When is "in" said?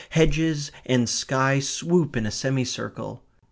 2.17-2.25